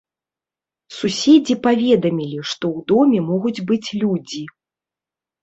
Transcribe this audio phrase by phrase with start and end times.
[0.99, 4.43] Суседзі паведамілі, што ў доме могуць быць людзі.